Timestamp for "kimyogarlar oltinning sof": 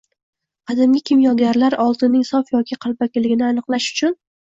1.09-2.53